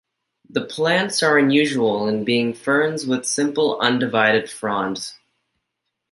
[0.49, 5.19] The plants are unusual in being ferns with simple, undivided fronds.